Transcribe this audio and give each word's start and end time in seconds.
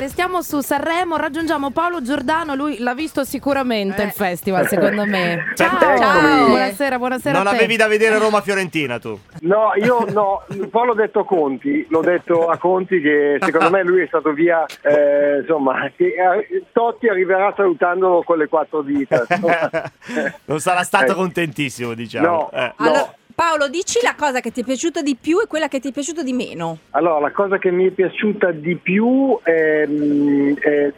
Restiamo 0.00 0.42
su 0.42 0.60
Sanremo, 0.60 1.16
raggiungiamo 1.16 1.70
Paolo 1.70 2.02
Giordano, 2.02 2.54
lui 2.54 2.76
l'ha 2.80 2.92
visto 2.92 3.24
sicuramente 3.24 4.02
il 4.02 4.10
festival 4.12 4.68
secondo 4.68 5.06
me. 5.06 5.42
Ciao, 5.56 5.74
Eccomi. 5.74 6.48
buonasera, 6.48 6.98
buonasera 6.98 7.38
Non 7.38 7.46
a 7.46 7.50
te. 7.52 7.56
avevi 7.56 7.76
da 7.76 7.86
vedere 7.88 8.18
Roma-Fiorentina 8.18 8.98
tu. 8.98 9.18
No, 9.40 9.72
io 9.82 10.04
no, 10.12 10.42
poi 10.68 10.86
l'ho 10.86 10.92
detto 10.92 11.20
a 11.20 11.24
Conti, 11.24 11.86
l'ho 11.88 12.02
detto 12.02 12.46
a 12.46 12.58
Conti 12.58 13.00
che 13.00 13.38
secondo 13.40 13.70
me 13.70 13.82
lui 13.84 14.02
è 14.02 14.06
stato 14.06 14.34
via, 14.34 14.66
eh, 14.82 15.38
insomma, 15.40 15.90
che, 15.96 16.08
eh, 16.48 16.64
Totti 16.74 17.08
arriverà 17.08 17.54
salutandolo 17.56 18.22
con 18.22 18.36
le 18.36 18.48
quattro 18.48 18.82
dita. 18.82 19.24
non 20.44 20.60
sarà 20.60 20.82
stato 20.82 21.12
Eh. 21.12 21.14
contentissimo, 21.14 21.94
diciamo. 21.94 22.26
No. 22.26 22.50
Eh. 22.52 22.72
No. 22.76 22.86
Allora, 22.86 23.14
Paolo, 23.48 23.68
dici 23.68 24.00
la 24.02 24.16
cosa 24.18 24.40
che 24.40 24.50
ti 24.50 24.62
è 24.62 24.64
piaciuta 24.64 25.02
di 25.02 25.14
più 25.14 25.40
e 25.40 25.46
quella 25.46 25.68
che 25.68 25.78
ti 25.78 25.90
è 25.90 25.92
piaciuta 25.92 26.24
di 26.24 26.32
meno. 26.32 26.78
Allora, 26.90 27.20
la 27.20 27.30
cosa 27.30 27.58
che 27.58 27.70
mi 27.70 27.86
è 27.86 27.90
piaciuta 27.90 28.50
di 28.50 28.74
più 28.74 29.38
è, 29.44 29.86
è- 29.86 30.58
è 30.58 30.92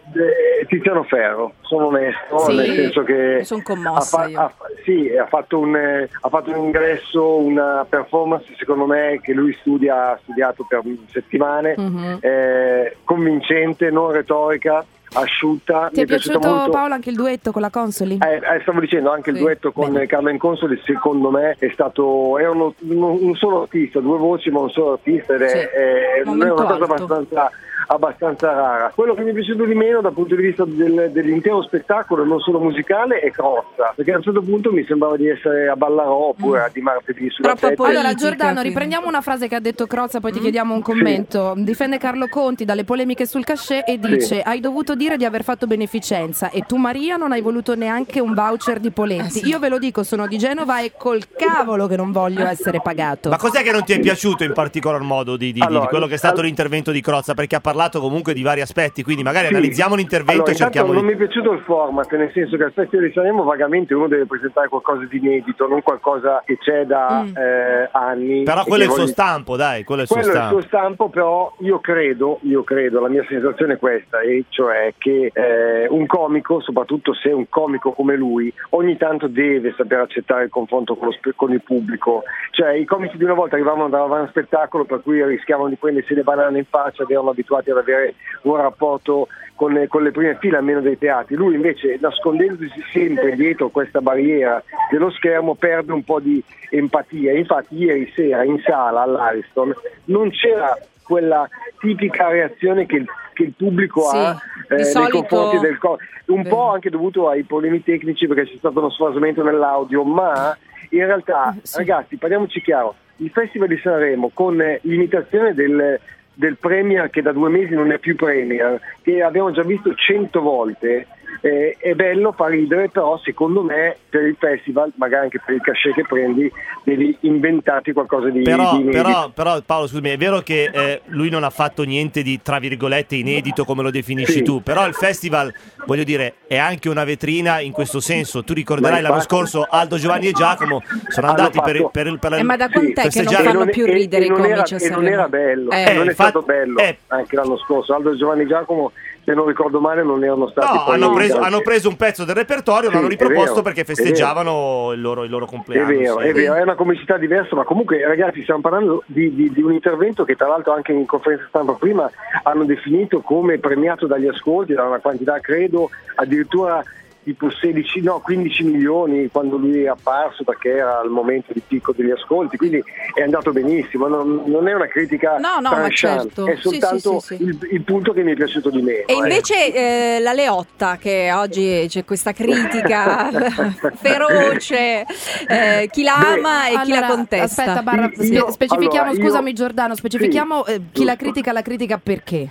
Tiziano 0.66 1.02
Ferro, 1.02 1.52
sono 1.60 1.88
onesto, 1.88 2.38
Sì. 2.38 2.56
nel 2.56 2.74
senso 2.74 3.02
che 3.02 3.44
Sono 3.44 3.60
commossa 3.62 4.22
ha, 4.32 4.44
ha- 4.44 4.52
sì, 4.82 5.10
ha 5.14 5.26
fatto, 5.26 5.58
un, 5.58 5.74
ha 5.76 6.28
fatto 6.30 6.50
un 6.50 6.56
ingresso, 6.64 7.36
una 7.36 7.84
performance 7.86 8.46
secondo 8.56 8.86
me 8.86 9.20
che 9.22 9.34
lui 9.34 9.52
studia, 9.60 10.12
ha 10.12 10.18
studiato 10.22 10.64
per 10.66 10.80
settimane, 11.10 11.74
Mhm. 11.76 12.18
eh, 12.22 12.96
convincente, 13.04 13.90
non 13.90 14.10
retorica, 14.10 14.86
asciutta. 15.14 15.88
Ti 15.92 15.96
è 15.96 16.00
Mi 16.00 16.06
piaciuto 16.06 16.38
piaciuto 16.38 16.48
molto. 16.56 16.70
Paolo 16.70 16.94
anche 16.94 17.10
il 17.10 17.16
duetto 17.16 17.52
con 17.52 17.62
la 17.62 17.70
Consoli? 17.70 18.18
Eh, 18.20 18.34
eh, 18.34 18.60
stavo 18.62 18.80
dicendo 18.80 19.10
anche 19.10 19.30
il 19.30 19.36
Sì, 19.36 19.42
duetto 19.42 19.72
con 19.72 19.92
bene. 19.92 20.06
Carmen 20.06 20.38
Consoli 20.38 20.80
secondo 20.84 21.30
me 21.30 21.56
è 21.58 21.70
stato 21.72 22.38
è 22.38 22.48
uno- 22.48 22.74
un 22.80 23.34
solo 23.36 23.62
artista 23.62 24.00
due 24.00 24.18
voci 24.18 24.50
ma 24.50 24.60
un 24.60 24.70
solo 24.70 24.92
artista 24.92 25.34
ed 25.34 25.42
è, 25.42 25.48
Sì, 25.48 25.56
è- 25.56 26.22
è 26.24 26.28
una 26.28 26.48
cosa 26.50 26.72
alto. 26.74 26.84
abbastanza, 26.84 27.50
abbastanza 27.90 28.52
rara 28.52 28.92
quello 28.94 29.14
che 29.14 29.22
mi 29.22 29.30
è 29.30 29.34
piaciuto 29.34 29.64
di 29.64 29.74
meno 29.74 30.00
dal 30.00 30.12
punto 30.12 30.34
di 30.34 30.42
vista 30.42 30.64
del- 30.66 31.10
dell'intero 31.10 31.62
spettacolo 31.62 32.24
non 32.24 32.38
solo 32.40 32.58
musicale 32.60 33.20
è 33.20 33.30
Crozza 33.30 33.92
perché 33.94 34.12
a 34.12 34.16
un 34.16 34.22
certo 34.22 34.42
punto 34.42 34.70
mi 34.72 34.84
sembrava 34.84 35.16
di 35.16 35.28
essere 35.28 35.68
a 35.68 35.76
Ballarò 35.76 36.28
oppure 36.28 36.60
a 36.60 36.70
di 36.72 36.80
martedì 36.80 37.30
sulla 37.30 37.54
Troppo 37.54 37.82
sette. 37.84 37.96
Allora 37.98 38.12
Giordano, 38.14 38.60
riprendiamo 38.62 39.06
una 39.06 39.20
frase 39.22 39.48
che 39.48 39.54
ha 39.54 39.60
detto 39.60 39.86
Crozza, 39.86 40.18
Mm. 40.18 40.20
poi 40.20 40.32
ti 40.32 40.40
chiediamo 40.40 40.74
un 40.74 40.82
commento. 40.82 41.54
Difende 41.56 41.98
Carlo 41.98 42.26
Conti 42.28 42.64
dalle 42.64 42.84
polemiche 42.84 43.24
sul 43.26 43.44
cachet 43.44 43.88
e 43.88 43.98
dice 43.98 44.42
hai 44.42 44.60
dovuto 44.60 44.94
dire 44.98 45.16
di 45.16 45.24
aver 45.24 45.42
fatto 45.42 45.66
beneficenza 45.66 46.50
e 46.50 46.64
tu 46.66 46.76
Maria 46.76 47.16
non 47.16 47.32
hai 47.32 47.40
voluto 47.40 47.74
neanche 47.74 48.20
un 48.20 48.34
voucher 48.34 48.78
di 48.80 48.90
Poletti. 48.90 49.46
Io 49.46 49.58
ve 49.58 49.70
lo 49.70 49.78
dico, 49.78 50.02
sono 50.02 50.26
di 50.26 50.36
Genova 50.36 50.80
e 50.82 50.92
col 50.98 51.22
cavolo 51.34 51.86
che 51.86 51.96
non 51.96 52.12
voglio 52.12 52.44
essere 52.46 52.80
pagato. 52.82 53.30
Ma 53.30 53.38
cos'è 53.38 53.62
che 53.62 53.72
non 53.72 53.84
ti 53.84 53.94
è 53.94 54.00
piaciuto 54.00 54.44
in 54.44 54.52
particolar 54.52 55.00
modo 55.00 55.36
di, 55.38 55.46
di- 55.46 55.60
di 55.60 55.60
Allora, 55.62 55.86
quello 55.86 56.06
che 56.06 56.14
è 56.14 56.18
stato 56.18 56.40
all- 56.40 56.46
l'intervento 56.46 56.90
di 56.90 57.00
Crozza? 57.00 57.32
Perché 57.32 57.56
ha 57.56 57.60
parlato 57.60 58.00
comunque 58.00 58.34
di 58.34 58.42
vari 58.42 58.60
aspetti, 58.60 59.02
quindi 59.02 59.22
magari 59.22 59.46
Sì. 59.46 59.52
analizziamo 59.54 59.94
l'intervento 59.94 60.42
Allora, 60.42 60.50
e 60.52 60.56
cerchiamo 60.56 60.88
intanto 60.88 61.06
di... 61.06 61.10
non 61.14 61.18
mi 61.18 61.24
è 61.24 61.28
piaciuto 61.32 61.54
il 61.56 61.62
format, 61.64 62.12
nel 62.16 62.30
senso 62.34 62.56
che 62.58 62.64
al 62.64 62.72
Festival 62.72 63.06
di 63.06 63.12
Sanremo 63.14 63.44
vagamente 63.44 63.94
uno 63.94 64.08
deve 64.08 64.26
presentare 64.26 64.68
qualcosa 64.68 65.04
di 65.08 65.16
inedito, 65.16 65.66
non 65.68 65.80
qualcosa 65.82 66.42
che 66.44 66.58
c'è 66.58 66.84
da 66.84 67.22
Mm. 67.22 67.36
eh, 67.36 67.88
anni. 67.92 68.42
Però 68.42 68.64
quello 68.64 68.82
è 68.82 68.86
il 68.86 68.92
suo 68.92 69.02
voglio- 69.02 69.12
stampo, 69.12 69.56
dai, 69.56 69.84
quello 69.84 70.00
è 70.00 70.04
il 70.04 70.08
suo 70.08 70.16
Quello 70.16 70.30
è 70.32 70.34
il 70.34 70.40
stampo. 70.42 70.60
suo 70.60 70.68
stampo, 70.68 71.08
però 71.08 71.54
io 71.60 71.78
credo, 71.80 72.38
io 72.42 72.64
credo, 72.64 73.00
la 73.00 73.08
mia 73.08 73.24
sensazione 73.28 73.74
è 73.74 73.78
questa, 73.78 74.20
e 74.20 74.44
cioè 74.48 74.87
che 74.96 75.30
eh, 75.32 75.86
un 75.88 76.06
comico, 76.06 76.60
soprattutto 76.60 77.14
se 77.14 77.30
è 77.30 77.32
un 77.32 77.48
comico 77.48 77.92
come 77.92 78.16
lui, 78.16 78.52
ogni 78.70 78.96
tanto 78.96 79.26
deve 79.26 79.74
saper 79.76 80.00
accettare 80.00 80.44
il 80.44 80.50
confronto 80.50 80.96
con, 80.96 81.12
spe- 81.12 81.34
con 81.34 81.52
il 81.52 81.62
pubblico. 81.62 82.22
Cioè 82.50 82.72
i 82.72 82.84
comici 82.84 83.16
di 83.16 83.24
una 83.24 83.34
volta 83.34 83.56
arrivavano 83.56 83.88
da 83.88 84.02
un 84.02 84.28
spettacolo 84.28 84.84
per 84.84 85.02
cui 85.02 85.24
rischiavano 85.24 85.68
di 85.68 85.76
prendersi 85.76 86.14
le 86.14 86.22
banane 86.22 86.58
in 86.58 86.64
faccia 86.64 87.04
erano 87.08 87.30
abituati 87.30 87.70
ad 87.70 87.78
avere 87.78 88.14
un 88.42 88.56
rapporto 88.56 89.28
con, 89.58 89.84
con 89.88 90.04
le 90.04 90.12
prime 90.12 90.36
file 90.36 90.58
almeno 90.58 90.80
dei 90.80 90.96
teatri. 90.96 91.34
Lui 91.34 91.56
invece 91.56 91.98
nascondendosi 92.00 92.80
sempre 92.92 93.34
dietro 93.34 93.70
questa 93.70 94.00
barriera 94.00 94.62
dello 94.88 95.10
schermo 95.10 95.56
perde 95.56 95.92
un 95.92 96.04
po' 96.04 96.20
di 96.20 96.42
empatia. 96.70 97.32
Infatti 97.32 97.76
ieri 97.76 98.10
sera 98.14 98.44
in 98.44 98.60
sala 98.60 99.02
all'Ariston 99.02 99.74
non 100.04 100.30
c'era 100.30 100.76
quella 101.08 101.48
tipica 101.80 102.28
reazione 102.28 102.84
che 102.84 102.96
il, 102.96 103.06
che 103.32 103.44
il 103.44 103.54
pubblico 103.56 104.02
Sì, 104.10 104.16
ha 104.16 104.36
eh, 104.68 104.74
nei 104.74 104.84
solito- 104.84 105.18
confronti 105.24 105.58
del 105.58 105.78
co- 105.78 105.98
un 106.26 106.42
Vero. 106.42 106.54
po' 106.54 106.70
anche 106.72 106.90
dovuto 106.90 107.28
ai 107.30 107.44
problemi 107.44 107.82
tecnici 107.82 108.26
perché 108.26 108.44
c'è 108.50 108.56
stato 108.58 108.78
uno 108.78 108.90
sfasamento 108.90 109.42
nell'audio, 109.42 110.04
ma 110.04 110.56
in 110.90 111.06
realtà, 111.06 111.54
Eh, 111.56 111.60
sì. 111.62 111.78
ragazzi, 111.78 112.16
parliamoci 112.18 112.60
chiaro, 112.60 112.94
il 113.16 113.30
Festival 113.30 113.68
di 113.68 113.78
Sanremo 113.78 114.30
con 114.34 114.60
eh, 114.60 114.80
l'imitazione 114.82 115.54
del, 115.54 115.98
del 116.34 116.56
Premier 116.58 117.08
che 117.10 117.22
da 117.22 117.32
due 117.32 117.48
mesi 117.48 117.74
non 117.74 117.90
è 117.90 117.98
più 117.98 118.14
Premier, 118.14 118.78
che 119.02 119.22
abbiamo 119.22 119.50
già 119.52 119.62
visto 119.62 119.94
cento 119.94 120.40
volte, 120.42 121.06
eh, 121.40 121.76
è 121.78 121.94
bello, 121.94 122.32
fa 122.32 122.46
ridere, 122.48 122.88
però 122.88 123.18
secondo 123.18 123.62
me 123.62 123.96
per 124.08 124.22
il 124.24 124.36
festival, 124.38 124.92
magari 124.96 125.24
anche 125.24 125.40
per 125.44 125.54
il 125.54 125.60
cachet 125.60 125.94
che 125.94 126.04
prendi, 126.06 126.50
devi 126.84 127.16
inventarti 127.20 127.92
qualcosa 127.92 128.28
di, 128.30 128.42
Però, 128.42 128.72
di 128.76 128.82
inedito. 128.82 129.02
però, 129.02 129.28
però, 129.30 129.60
Paolo, 129.64 129.86
scusami, 129.86 130.10
è 130.10 130.16
vero 130.16 130.40
che 130.40 130.70
eh, 130.72 131.00
lui 131.06 131.28
non 131.30 131.44
ha 131.44 131.50
fatto 131.50 131.82
niente 131.84 132.22
di 132.22 132.40
tra 132.42 132.58
virgolette 132.58 133.14
inedito 133.16 133.64
come 133.64 133.82
lo 133.82 133.90
definisci 133.90 134.32
Sì. 134.38 134.42
tu, 134.42 134.62
però 134.62 134.86
il 134.86 134.94
festival, 134.94 135.52
voglio 135.86 136.04
dire, 136.04 136.34
è 136.46 136.56
anche 136.56 136.88
una 136.88 137.04
vetrina 137.04 137.60
in 137.60 137.72
questo 137.72 138.00
senso. 138.00 138.42
Tu 138.44 138.52
ricorderai 138.54 139.00
l'anno 139.02 139.20
scorso 139.20 139.66
Aldo 139.68 139.96
Giovanni 139.96 140.28
e 140.28 140.32
Giacomo 140.32 140.82
sono 141.08 141.28
andati 141.28 141.60
per, 141.62 141.88
per, 141.92 142.18
per, 142.18 142.32
Eh, 142.34 142.42
ma 142.42 142.56
da 142.56 142.66
Sì, 142.66 142.72
quant'è 142.72 142.92
che 142.94 143.00
non 143.02 143.10
festeggiare- 143.10 143.44
fanno 143.44 143.58
non- 143.60 143.70
più 143.70 143.84
e- 143.86 143.92
ridere 143.92 144.22
e 144.22 144.26
i 144.26 144.30
non 144.30 144.40
comici 144.40 144.74
e 144.74 144.88
non 144.90 145.06
era 145.06 145.28
bello, 145.28 145.70
Eh. 145.70 145.92
non 145.94 146.02
è 146.06 146.10
infatti- 146.10 146.12
stato 146.14 146.42
bello 146.42 146.78
eh. 146.78 146.98
anche 147.08 147.36
l'anno 147.36 147.56
scorso. 147.58 147.94
Aldo 147.94 148.12
e 148.12 148.16
Giovanni 148.16 148.46
Giacomo, 148.46 148.92
se 149.28 149.34
non 149.34 149.44
ricordo 149.46 149.78
male, 149.78 150.02
non 150.02 150.24
erano 150.24 150.48
stati 150.48 150.74
No, 150.74 150.84
hanno 150.86 151.12
preso, 151.12 151.38
hanno 151.38 151.60
preso 151.60 151.90
un 151.90 151.96
pezzo 151.96 152.24
del 152.24 152.34
repertorio, 152.34 152.88
Sì, 152.88 152.94
l'hanno 152.94 153.08
è 153.08 153.10
riproposto 153.10 153.60
perché 153.60 153.82
è 153.82 153.84
festeggiavano 153.84 154.92
il 154.94 155.02
loro, 155.02 155.22
il 155.24 155.30
loro 155.30 155.44
È 155.44 155.48
compleanno. 155.48 155.86
vero, 155.86 156.18
sì. 156.20 156.26
è 156.28 156.32
vero, 156.32 156.54
è 156.54 156.62
una 156.62 156.74
comicità 156.74 157.18
diversa, 157.18 157.54
ma 157.54 157.64
comunque 157.64 158.02
ragazzi 158.06 158.40
stiamo 158.42 158.60
parlando 158.62 159.02
di, 159.04 159.34
di- 159.34 159.50
di 159.52 159.60
un 159.62 159.72
intervento 159.74 160.24
che 160.24 160.34
tra 160.34 160.48
l'altro 160.48 160.72
anche 160.72 160.92
in 160.92 161.04
conferenza 161.04 161.44
stampa 161.48 161.74
prima 161.74 162.10
hanno 162.44 162.64
definito 162.64 163.20
come 163.20 163.58
premiato 163.58 164.06
dagli 164.06 164.26
ascolti, 164.26 164.72
da 164.72 164.84
una 164.84 164.98
quantità 164.98 165.38
credo 165.40 165.90
addirittura 166.14 166.82
tipo 167.28 167.50
16, 167.50 168.00
no 168.00 168.20
15 168.20 168.62
milioni 168.64 169.28
quando 169.28 169.58
lui 169.58 169.82
è 169.82 169.88
apparso 169.88 170.44
perché 170.44 170.70
era 170.70 171.00
al 171.00 171.10
momento 171.10 171.52
di 171.52 171.60
picco 171.66 171.92
degli 171.92 172.10
ascolti, 172.10 172.56
quindi 172.56 172.82
è 173.14 173.20
andato 173.20 173.52
benissimo, 173.52 174.06
non, 174.06 174.44
non 174.46 174.66
è 174.66 174.72
una 174.72 174.86
critica 174.86 175.36
No, 175.36 175.58
no, 175.60 175.76
ma 175.76 175.90
certo. 175.90 176.46
è 176.46 176.56
soltanto 176.56 177.20
sì, 177.20 177.36
sì, 177.36 177.36
sì. 177.36 177.42
Il, 177.42 177.58
il 177.72 177.82
punto 177.82 178.14
che 178.14 178.22
mi 178.22 178.32
è 178.32 178.34
piaciuto 178.34 178.70
di 178.70 178.80
meno. 178.80 179.04
E 179.06 179.12
eh. 179.12 179.16
invece 179.16 179.74
eh, 179.74 180.20
la 180.20 180.32
Leotta, 180.32 180.96
che 180.96 181.30
oggi 181.34 181.84
c'è 181.86 182.02
questa 182.06 182.32
critica 182.32 183.28
feroce, 183.96 185.04
eh, 185.48 185.88
chi 185.92 186.02
la 186.04 186.14
ama 186.14 186.68
e 186.68 186.80
chi 186.82 186.90
la 186.92 186.96
Allora, 186.96 187.06
contesta. 187.08 187.62
Aspetta, 187.62 187.82
Barra, 187.82 188.10
Io- 188.14 188.50
spe- 188.50 188.52
specifichiamo, 188.52 189.08
allora, 189.10 189.20
io- 189.22 189.28
scusami 189.28 189.52
Giordano, 189.52 189.94
specifichiamo 189.94 190.64
eh, 190.64 190.80
chi 190.92 191.04
la 191.04 191.16
critica, 191.16 191.52
la 191.52 191.62
critica 191.62 192.00
perché? 192.02 192.48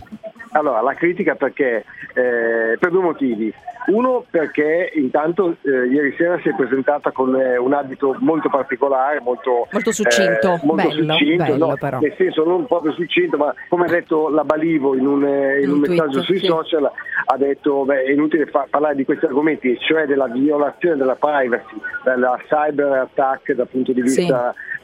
Allora, 0.57 0.81
la 0.81 0.94
critica 0.94 1.35
perché? 1.35 1.84
Eh, 2.13 2.78
per 2.79 2.90
due 2.91 3.01
motivi. 3.01 3.53
Uno 3.88 4.25
perché 4.29 4.91
intanto 4.95 5.56
eh, 5.62 5.88
ieri 5.88 6.13
sera 6.18 6.38
si 6.41 6.50
è 6.50 6.56
presentata 6.56 7.12
con 7.12 7.34
eh, 7.40 7.56
un 7.57 7.72
abito 7.73 8.18
molto 8.19 8.50
particolare, 8.50 9.22
molto, 9.22 9.66
Molto 9.72 9.91
succinto. 9.94 10.56
eh, 10.56 10.59
molto 10.63 10.88
Bello, 10.90 11.13
succinto, 11.13 11.44
bello 11.44 11.67
no, 11.67 12.00
nel 12.01 12.13
senso 12.17 12.44
non 12.44 12.66
proprio 12.66 12.91
succinto, 12.91 13.38
ma 13.38 13.53
come 13.69 13.85
ha 13.85 13.90
detto 13.90 14.28
la 14.28 14.44
Balivo 14.44 14.94
in 14.94 15.07
un, 15.07 15.23
eh, 15.23 15.62
in 15.62 15.69
Un 15.69 15.75
un 15.78 15.84
tweet, 15.84 16.01
messaggio 16.01 16.22
sui 16.22 16.40
sì. 16.40 16.47
social, 16.47 16.84
ha 17.25 17.38
detto 17.38 17.85
beh, 17.85 18.03
è 18.03 18.12
inutile 18.12 18.46
fa- 18.47 18.67
parlare 18.69 18.96
di 18.96 19.06
questi 19.06 19.23
argomenti, 19.25 19.78
cioè 19.79 20.06
della 20.06 20.28
violazione 20.28 20.97
della 20.97 21.16
privacy, 21.16 21.75
della 22.03 22.38
cyber 22.46 22.91
attack 22.91 23.53
dal 23.53 23.67
punto 23.69 23.94
di 23.94 24.06
Sì. 24.09 24.25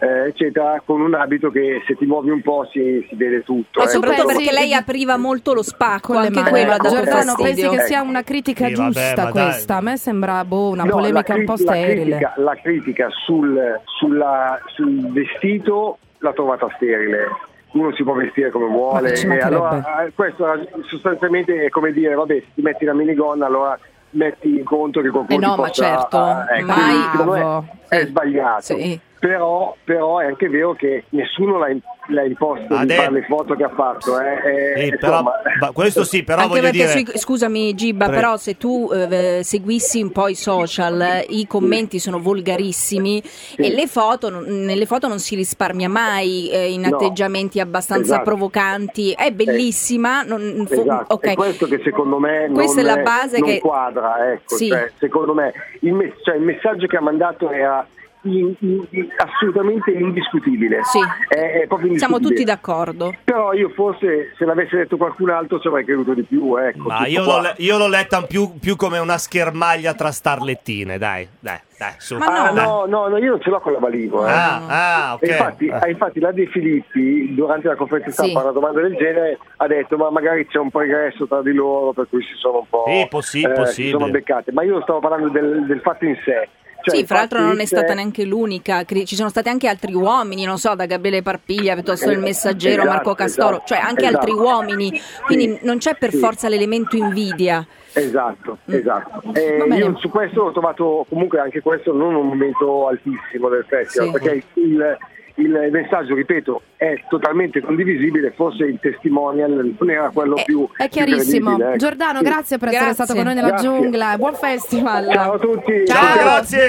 Eh, 0.04 0.28
eccetera, 0.28 0.82
con 0.86 1.02
un 1.02 1.14
abito 1.14 1.50
che 1.50 1.82
se 1.88 1.96
ti 1.96 2.06
muovi 2.06 2.30
un 2.30 2.42
po' 2.42 2.68
si, 2.72 3.06
si 3.10 3.16
vede 3.16 3.44
tutto. 3.44 3.80
Ma 3.80 3.86
eh. 3.86 3.90
soprattutto 3.90 4.28
perché 4.28 4.52
lei 4.52 4.74
apriva 4.74 5.18
molto 5.18 5.54
lo 5.54 5.64
spacco, 5.64 6.14
anche 6.18 6.40
mani. 6.40 6.50
quello 6.50 6.72
ha 6.72 6.76
Ecco, 6.76 6.84
dato 6.90 6.96
Giordano, 6.96 7.34
pensi 7.36 7.68
che 7.70 7.80
sia 7.82 8.02
una 8.02 8.24
critica 8.24 8.68
Sì, 8.68 8.74
vabbè, 8.74 8.92
giusta 8.92 9.24
dai. 9.24 9.32
questa? 9.32 9.76
A 9.78 9.82
me 9.82 9.98
sembra 9.98 10.44
boh, 10.46 10.70
una 10.70 10.84
No, 10.84 10.92
polemica 10.92 11.34
la 11.34 11.40
un 11.40 11.46
po' 11.46 11.54
cri- 11.56 11.66
la 11.66 11.72
sterile. 11.74 12.02
critica, 12.04 12.34
la 12.38 12.56
critica 12.62 13.08
sul, 13.26 13.80
sulla- 13.98 14.60
sul 14.76 15.12
vestito 15.12 15.98
l'ha 16.20 16.34
trovata 16.34 16.68
sterile. 16.76 17.28
Uno 17.74 17.92
si 17.96 18.04
può 18.04 18.14
vestire 18.14 18.52
come 18.52 18.68
vuole. 18.68 19.14
E 19.14 19.38
allora, 19.40 20.04
eh, 20.06 20.12
questo 20.14 20.46
sostanzialmente 20.88 21.66
è 21.66 21.70
come 21.70 21.92
dire, 21.92 22.14
vabbè, 22.14 22.34
se 22.36 22.46
ti 22.56 22.62
metti 22.62 22.86
la 22.86 22.94
minigonna, 22.94 23.46
allora 23.48 23.78
metti 24.12 24.48
in 24.58 24.64
conto 24.64 25.02
che 25.02 25.10
qualcuno 25.10 25.40
Eh 25.40 25.42
no, 25.48 25.56
ti 25.56 25.62
ma 25.62 25.68
possa- 25.68 25.84
certo, 25.84 26.18
ah, 26.18 26.46
ecco, 26.56 26.66
mai- 26.68 27.26
Bravo. 27.26 27.66
è 27.88 28.00
Sì. 28.02 28.06
sbagliato. 28.08 28.62
Sì. 28.62 29.00
Però, 29.24 29.74
però 29.86 30.20
è 30.20 30.26
anche 30.26 30.50
vero 30.50 30.74
che 30.74 31.06
nessuno 31.12 31.58
l'ha, 31.58 31.68
l'ha 32.10 32.24
imposto 32.24 32.74
Ha 32.76 32.84
di 32.84 32.94
fare 32.94 33.12
le 33.12 33.22
foto 33.24 33.56
che 33.56 33.64
ha 33.64 33.70
fatto. 33.70 34.20
Eh, 34.20 34.34
eh, 34.34 34.84
Sì, 34.90 34.98
però, 34.98 35.12
insomma, 35.20 35.32
ma 35.62 35.72
questo 35.72 36.04
sì, 36.04 36.24
però 36.24 36.42
Anche 36.42 36.60
voglio 36.60 36.72
dire... 36.72 36.88
sui- 36.90 37.08
scusami 37.18 37.74
Gibba, 37.74 38.08
Pre- 38.08 38.16
però 38.16 38.36
se 38.36 38.58
tu 38.58 38.90
eh, 38.92 39.40
seguissi 39.42 40.02
un 40.02 40.12
po' 40.12 40.28
i 40.28 40.36
social, 40.36 41.00
eh, 41.00 41.26
i 41.30 41.48
commenti 41.48 42.00
sono 42.00 42.20
volgarissimi 42.20 43.24
e 43.56 43.74
le 43.74 43.88
foto, 43.88 44.30
nelle 44.46 44.86
foto 44.86 45.08
non 45.08 45.20
si 45.20 45.36
risparmia 45.36 45.88
mai 45.88 46.50
eh, 46.50 46.74
in 46.74 46.82
No. 46.82 46.98
atteggiamenti 46.98 47.62
abbastanza 47.62 48.16
Esatto. 48.16 48.24
provocanti. 48.24 49.14
È 49.18 49.32
bellissima, 49.32 50.24
non- 50.24 50.66
fo- 50.68 50.82
Esatto, 50.82 51.14
ok. 51.14 51.28
è 51.28 51.34
questo 51.36 51.66
che 51.68 51.80
secondo 51.82 52.20
me 52.20 52.50
Questa 52.54 52.82
non, 52.82 52.92
è 52.92 52.96
la 52.98 53.02
base 53.04 53.40
non 53.40 53.48
che- 53.48 53.60
quadra, 53.62 54.34
ecco, 54.34 54.56
Sì. 54.58 54.68
cioè, 54.68 54.92
secondo 55.00 55.34
me 55.34 55.54
il, 55.80 55.94
me- 55.94 56.14
cioè, 56.24 56.36
il 56.36 56.42
messaggio 56.42 56.88
che 56.88 56.98
ha 56.98 57.02
mandato 57.02 57.50
era 57.52 57.88
in- 58.24 58.56
in- 58.60 58.86
in- 58.90 59.08
assolutamente 59.18 59.92
indiscutibile. 59.92 60.80
Sì. 60.84 61.00
È, 61.28 61.36
è 61.62 61.68
proprio 61.68 61.98
Siamo 61.98 62.18
indiscutibile. 62.18 62.30
tutti 62.30 62.44
d'accordo. 62.44 63.14
Però 63.24 63.54
io 63.54 63.70
forse 63.70 64.34
se 64.38 64.46
l'avesse 64.46 64.78
detto 64.78 64.98
qualcun 64.98 65.30
altro 65.30 65.60
ci 65.60 65.68
avrei 65.68 65.84
creduto 65.86 66.14
di 66.14 66.24
più. 66.24 66.56
Ecco, 66.58 66.88
Ma 66.88 67.06
io 67.08 67.24
l'ho, 67.24 67.42
le- 67.42 67.54
io 67.58 67.78
l'ho 67.78 67.88
letta 67.88 68.22
più, 68.24 68.58
più 68.60 68.76
come 68.76 68.98
una 69.00 69.18
schermaglia 69.18 69.94
tra 69.94 70.12
starlettine, 70.12 70.98
dai, 70.98 71.28
dai, 71.40 71.60
dai, 71.78 71.94
su. 71.98 72.18
Ma 72.18 72.26
Ah, 72.26 72.52
dai. 72.52 72.64
no, 72.66 72.86
no, 72.88 73.08
no, 73.08 73.18
io 73.18 73.32
non 73.32 73.42
ce 73.42 73.50
l'ho 73.50 73.60
con 73.60 73.74
la 73.74 73.80
Valivo. 73.80 74.26
Eh. 74.26 74.32
Ah, 74.32 75.08
ah, 75.10 75.14
ok. 75.16 75.24
E 75.24 75.28
infatti, 75.28 75.70
Ah. 75.70 75.80
ah, 75.82 75.90
infatti 75.90 76.20
la 76.20 76.32
De 76.32 76.46
Filippi 76.48 77.34
durante 77.34 77.68
la 77.68 77.76
conferenza 77.76 78.10
Sì. 78.12 78.30
stampa 78.30 78.42
una 78.44 78.52
domanda 78.52 78.82
del 78.82 78.96
genere 78.96 79.38
ha 79.58 79.68
detto 79.68 79.98
ma 79.98 80.10
magari 80.10 80.48
c'è 80.48 80.58
un 80.60 80.70
pregresso 80.70 81.28
tra 81.28 81.42
di 81.42 81.54
loro 81.54 81.92
per 81.94 82.08
cui 82.10 82.22
si 82.24 82.34
sono 82.38 82.60
un 82.60 82.66
po' 82.70 82.84
Sì, 82.88 83.08
possi- 83.10 83.42
eh, 83.44 83.66
si 83.68 83.90
sono 83.90 84.10
beccate 84.10 84.52
ma 84.52 84.64
io 84.64 84.82
stavo 84.82 85.00
parlando 85.00 85.30
del, 85.30 85.66
del 85.66 85.80
fatto 85.82 86.06
in 86.06 86.16
sé 86.24 86.48
Cioè, 86.84 86.96
sì, 86.98 87.06
fra 87.06 87.18
l'altro 87.20 87.40
non 87.40 87.60
è 87.62 87.66
stata 87.66 87.94
neanche 87.94 88.26
l'unica, 88.26 88.84
ci 88.84 89.16
sono 89.16 89.30
stati 89.30 89.48
anche 89.48 89.70
altri 89.70 89.94
uomini, 89.94 90.44
non 90.44 90.58
so, 90.58 90.76
da 90.76 90.86
Gabriele 90.86 91.22
Parpiglia 91.22 91.76
piuttosto 91.76 92.10
il 92.12 92.18
Eh, 92.18 92.22
messaggero 92.22 92.82
esatto, 92.82 92.90
Marco 92.90 93.14
Castoro, 93.16 93.50
esatto, 93.56 93.66
cioè 93.68 93.78
anche 93.80 94.02
esatto. 94.06 94.18
altri 94.18 94.32
uomini, 94.34 95.02
quindi 95.26 95.60
non 95.62 95.78
c'è 95.78 95.96
per 95.96 96.12
Sì. 96.12 96.18
forza 96.18 96.50
l'elemento 96.50 96.98
invidia. 96.98 97.66
Esatto, 97.94 98.58
esatto. 98.66 99.22
Eh, 99.34 99.54
Mm. 99.56 99.60
Va 99.60 99.64
bene. 99.66 99.78
io 99.78 99.98
su 100.00 100.10
questo 100.10 100.42
ho 100.42 100.52
trovato 100.52 101.06
comunque 101.08 101.40
anche 101.40 101.62
questo 101.62 101.94
non 101.94 102.16
un 102.16 102.28
momento 102.28 102.88
altissimo 102.88 103.48
del 103.48 103.64
festival, 103.68 104.08
Sì. 104.08 104.12
perché 104.12 104.44
il, 104.56 104.98
il 105.36 105.70
messaggio, 105.72 106.14
ripeto, 106.16 106.62
è 106.76 106.94
totalmente 107.10 107.60
condivisibile, 107.62 108.34
forse 108.36 108.66
il 108.66 108.78
testimonial 108.80 109.74
non 109.80 109.90
era 109.90 110.10
quello 110.14 110.36
È, 110.36 110.44
più 110.44 110.68
è 110.76 110.84
più 110.84 110.90
chiarissimo. 110.90 111.46
credibile, 111.50 111.70
ecco. 111.70 111.78
Giordano, 111.78 112.18
Sì. 112.20 112.24
grazie 112.26 112.58
per 112.58 112.68
essere 112.68 112.84
Grazie. 112.86 113.04
stato 113.04 113.14
con 113.18 113.24
noi 113.28 113.36
nella 113.36 113.48
Grazie. 113.48 113.68
giungla. 113.70 114.18
Buon 114.18 114.34
festival. 114.36 115.10
Ciao 115.12 115.34
a 115.34 115.40
tutti. 115.40 115.86
Ciao, 115.86 116.14
grazie. 116.18 116.68